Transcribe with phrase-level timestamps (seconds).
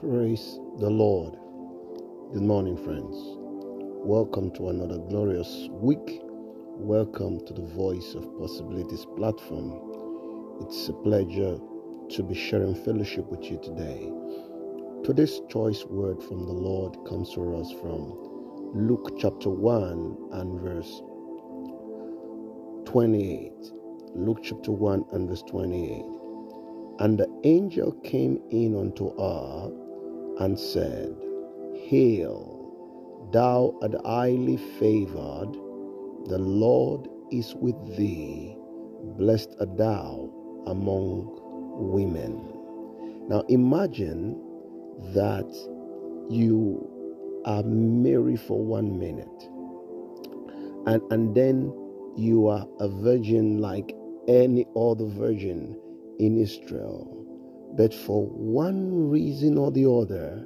[0.00, 1.34] Praise the Lord.
[2.32, 3.16] Good morning, friends.
[4.06, 6.20] Welcome to another glorious week.
[6.22, 10.60] Welcome to the Voice of Possibilities platform.
[10.60, 11.58] It's a pleasure
[12.10, 14.12] to be sharing fellowship with you today.
[15.02, 18.14] Today's choice word from the Lord comes to us from
[18.74, 21.02] Luke chapter 1 and verse
[22.84, 23.52] 28.
[24.14, 26.04] Luke chapter 1 and verse 28.
[27.00, 29.87] And the angel came in unto her
[30.38, 31.14] and said,
[31.88, 35.52] Hail, thou art highly favored,
[36.26, 38.56] the Lord is with thee,
[39.16, 40.30] blessed art thou
[40.66, 41.38] among
[41.92, 42.52] women.
[43.28, 44.40] Now imagine
[45.14, 45.50] that
[46.30, 46.90] you
[47.44, 49.48] are Mary for one minute
[50.86, 51.72] and, and then
[52.16, 53.94] you are a virgin like
[54.26, 55.78] any other virgin
[56.18, 57.17] in Israel.
[57.76, 60.44] But for one reason or the other,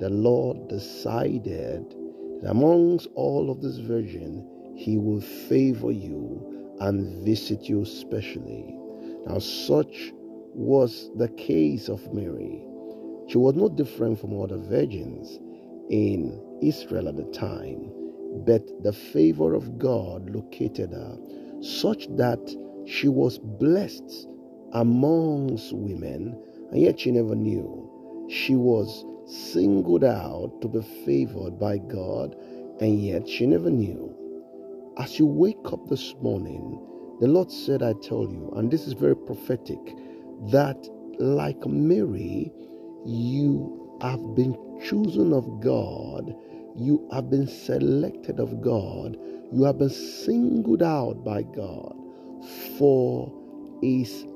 [0.00, 1.94] the Lord decided
[2.42, 8.78] that amongst all of this virgin, He will favor you and visit you specially.
[9.26, 10.12] Now, such
[10.54, 12.64] was the case of Mary.
[13.28, 15.38] She was no different from other virgins
[15.90, 17.90] in Israel at the time,
[18.46, 21.16] but the favor of God located her
[21.60, 22.40] such that
[22.86, 24.28] she was blessed
[24.72, 26.40] amongst women,
[26.72, 28.26] and yet she never knew.
[28.30, 32.36] She was singled out to be favored by God,
[32.80, 34.14] and yet she never knew.
[34.98, 36.80] As you wake up this morning,
[37.20, 39.78] the Lord said, I tell you, and this is very prophetic,
[40.50, 42.52] that like Mary,
[43.06, 46.34] you have been chosen of God,
[46.76, 49.16] you have been selected of God,
[49.52, 51.96] you have been singled out by God
[52.78, 53.32] for
[53.82, 54.26] His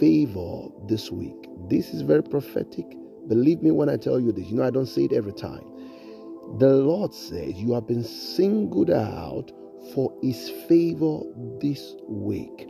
[0.00, 1.48] favor this week.
[1.68, 2.86] This is very prophetic.
[3.28, 4.46] Believe me when I tell you this.
[4.48, 5.64] You know, I don't say it every time.
[6.58, 9.52] The Lord says you have been singled out
[9.94, 11.20] for His favor
[11.60, 12.68] this week.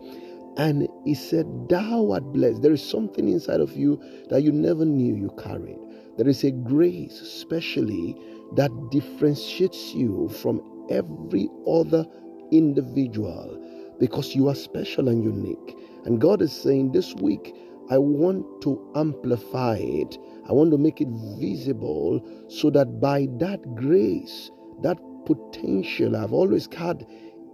[0.59, 2.63] And He said, Thou art blessed.
[2.63, 5.79] There is something inside of you that you never knew you carried.
[6.19, 8.17] There is a grace, especially,
[8.57, 12.07] that differentiates you from every other
[12.53, 13.59] individual
[14.01, 15.77] because you are special and unique.
[16.05, 17.55] And God is saying this week,
[17.91, 20.19] I want to amplify it.
[20.49, 24.51] I want to make it visible so that by that grace,
[24.83, 27.07] that potential I've always had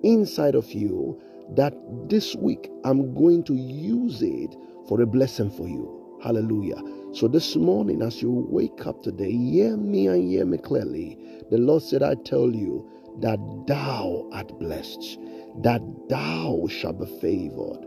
[0.03, 1.21] inside of you,
[1.57, 1.75] that
[2.09, 4.57] this week I'm going to use it
[4.89, 6.19] for a blessing for you.
[6.23, 6.81] Hallelujah.
[7.13, 11.19] So this morning, as you wake up today, hear me and hear me clearly.
[11.51, 15.19] The Lord said, I tell you that thou art blessed,
[15.63, 17.87] that thou shalt be favored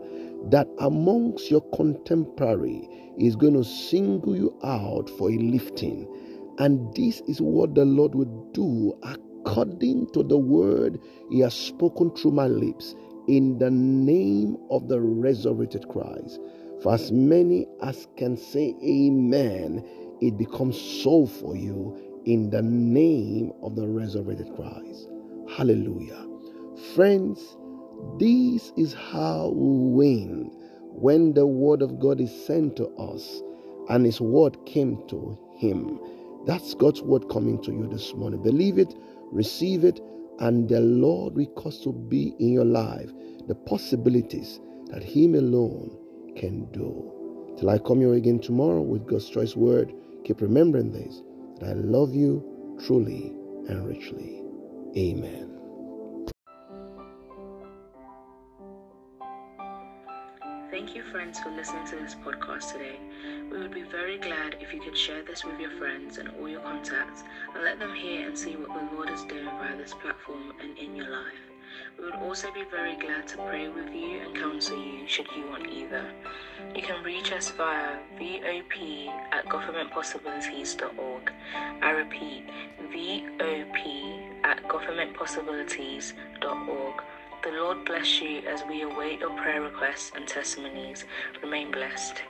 [0.49, 6.07] that amongst your contemporary is going to single you out for a lifting.
[6.59, 10.99] And this is what the Lord will do according to the word
[11.29, 12.95] He has spoken through my lips
[13.27, 16.39] in the name of the resurrected Christ.
[16.81, 19.83] For as many as can say amen,
[20.21, 25.09] it becomes so for you in the name of the resurrected Christ.
[25.57, 26.23] Hallelujah.
[26.94, 27.57] Friends,
[28.19, 30.51] this is how we win
[30.91, 33.41] when the word of God is sent to us
[33.90, 36.00] and his word came to him.
[36.45, 38.44] That's God's word coming to you this morning.
[38.44, 38.94] Believe it,
[39.31, 40.00] receive it,
[40.38, 43.09] and the Lord will cause to be in your life
[43.47, 44.59] the possibilities
[44.91, 45.97] that Him alone
[46.35, 47.56] can do.
[47.57, 49.91] Till I come here again tomorrow with God's choice word,
[50.24, 51.24] keep remembering this
[51.59, 53.34] that I love you truly
[53.68, 54.47] and richly.
[54.96, 55.58] Amen.
[60.70, 63.00] Thank you, friends, for listening to this podcast today.
[63.52, 66.48] We would be very glad if you could share this with your friends and all
[66.48, 67.24] your contacts
[67.56, 70.78] and let them hear and see what the Lord is doing via this platform and
[70.78, 71.56] in your life.
[71.97, 75.47] We would also be very glad to pray with you and counsel you should you
[75.50, 76.11] want either.
[76.75, 81.31] You can reach us via VOP at governmentpossibilities.org.
[81.81, 82.44] I repeat,
[82.92, 87.03] VOP at governmentpossibilities.org.
[87.44, 91.06] The Lord bless you as we await your prayer requests and testimonies.
[91.42, 92.24] Remain blessed.